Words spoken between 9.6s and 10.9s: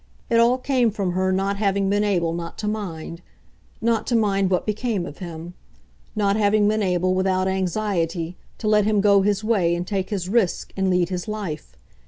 and take his risk and